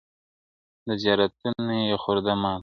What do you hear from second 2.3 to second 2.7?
ماتـه كـړه.